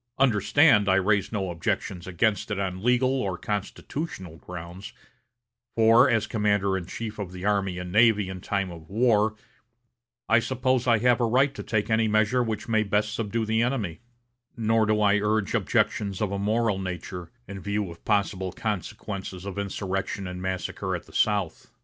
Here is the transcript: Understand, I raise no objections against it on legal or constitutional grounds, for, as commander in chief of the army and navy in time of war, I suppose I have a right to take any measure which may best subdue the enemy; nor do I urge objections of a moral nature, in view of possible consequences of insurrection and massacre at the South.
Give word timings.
Understand, 0.17 0.89
I 0.89 0.95
raise 0.95 1.31
no 1.31 1.51
objections 1.51 2.07
against 2.07 2.49
it 2.49 2.57
on 2.57 2.81
legal 2.81 3.13
or 3.21 3.37
constitutional 3.37 4.37
grounds, 4.37 4.93
for, 5.75 6.09
as 6.09 6.25
commander 6.25 6.75
in 6.75 6.87
chief 6.87 7.19
of 7.19 7.31
the 7.31 7.45
army 7.45 7.77
and 7.77 7.91
navy 7.91 8.27
in 8.27 8.41
time 8.41 8.71
of 8.71 8.89
war, 8.89 9.35
I 10.27 10.39
suppose 10.39 10.87
I 10.87 10.97
have 10.97 11.21
a 11.21 11.25
right 11.27 11.53
to 11.53 11.61
take 11.61 11.91
any 11.91 12.07
measure 12.07 12.41
which 12.41 12.67
may 12.67 12.81
best 12.81 13.13
subdue 13.13 13.45
the 13.45 13.61
enemy; 13.61 13.99
nor 14.57 14.87
do 14.87 14.99
I 14.99 15.19
urge 15.19 15.53
objections 15.53 16.19
of 16.19 16.31
a 16.31 16.39
moral 16.39 16.79
nature, 16.79 17.29
in 17.47 17.59
view 17.59 17.91
of 17.91 18.03
possible 18.03 18.51
consequences 18.51 19.45
of 19.45 19.59
insurrection 19.59 20.25
and 20.25 20.41
massacre 20.41 20.95
at 20.95 21.05
the 21.05 21.13
South. 21.13 21.69